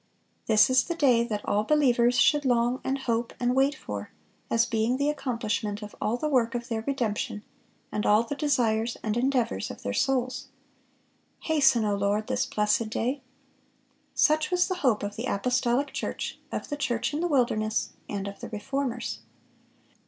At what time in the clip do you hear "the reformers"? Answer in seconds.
18.39-19.19